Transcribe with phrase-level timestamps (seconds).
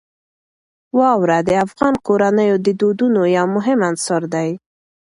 [0.99, 4.49] واوره د افغان کورنیو د دودونو یو مهم عنصر دی.